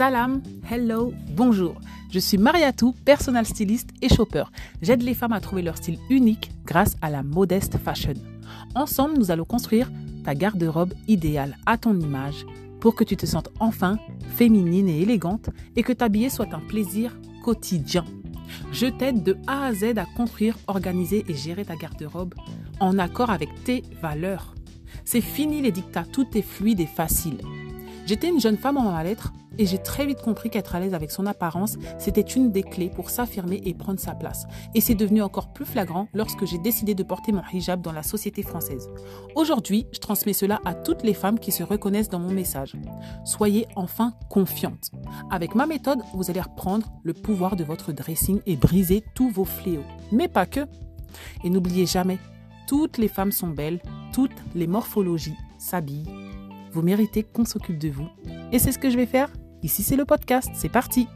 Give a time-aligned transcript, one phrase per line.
[0.00, 1.74] Salam, hello, bonjour.
[2.10, 4.44] Je suis Mariatou, personal styliste et shopper.
[4.80, 8.14] J'aide les femmes à trouver leur style unique grâce à la modeste fashion.
[8.74, 9.92] Ensemble, nous allons construire
[10.24, 12.46] ta garde-robe idéale à ton image
[12.80, 13.98] pour que tu te sentes enfin
[14.36, 18.06] féminine et élégante et que t'habiller soit un plaisir quotidien.
[18.72, 22.34] Je t'aide de A à Z à construire, organiser et gérer ta garde-robe
[22.80, 24.54] en accord avec tes valeurs.
[25.04, 27.42] C'est fini les dictats, tout est fluide et facile.
[28.06, 31.10] J'étais une jeune femme en mal-être et j'ai très vite compris qu'être à l'aise avec
[31.10, 34.46] son apparence, c'était une des clés pour s'affirmer et prendre sa place.
[34.74, 38.02] Et c'est devenu encore plus flagrant lorsque j'ai décidé de porter mon hijab dans la
[38.02, 38.88] société française.
[39.34, 42.76] Aujourd'hui, je transmets cela à toutes les femmes qui se reconnaissent dans mon message.
[43.24, 44.90] Soyez enfin confiantes.
[45.30, 49.44] Avec ma méthode, vous allez reprendre le pouvoir de votre dressing et briser tous vos
[49.44, 49.84] fléaux.
[50.12, 50.60] Mais pas que.
[51.44, 52.18] Et n'oubliez jamais,
[52.66, 53.80] toutes les femmes sont belles,
[54.12, 56.30] toutes les morphologies s'habillent
[56.72, 58.08] vous méritez qu'on s'occupe de vous.
[58.52, 59.30] Et c'est ce que je vais faire?
[59.62, 60.50] Ici, c'est le podcast.
[60.54, 61.08] C'est parti.